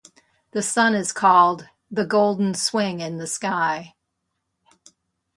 "The 0.53 0.63
sun 0.63 0.95
is 0.95 1.13
called 1.13 1.67
"the 1.91 2.07
golden 2.07 2.55
swing 2.55 3.01
in 3.01 3.19
the 3.19 3.27
sky"." 3.27 3.93